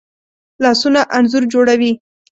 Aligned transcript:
لاسونه 0.63 1.01
انځور 1.15 1.43
جوړوي 1.53 1.91